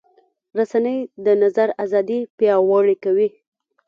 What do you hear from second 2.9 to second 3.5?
کوي.